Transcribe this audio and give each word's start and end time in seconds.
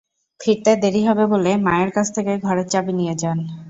ফিরতে 0.39 0.71
দেরি 0.83 1.01
হবে 1.07 1.23
বলে 1.33 1.51
মায়ের 1.65 1.91
কাছ 1.95 2.07
থেকে 2.15 2.31
ঘরের 2.45 2.67
চাবি 2.73 2.93
নিয়ে 2.99 3.15
যান। 3.21 3.39